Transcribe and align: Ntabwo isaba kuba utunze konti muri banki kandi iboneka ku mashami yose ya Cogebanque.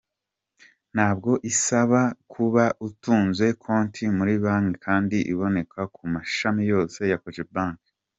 Ntabwo 0.95 1.31
isaba 1.51 2.01
kuba 2.33 2.63
utunze 2.87 3.45
konti 3.63 4.03
muri 4.17 4.33
banki 4.43 4.73
kandi 4.85 5.17
iboneka 5.33 5.79
ku 5.95 6.03
mashami 6.13 6.63
yose 6.73 6.99
ya 7.11 7.19
Cogebanque. 7.23 7.89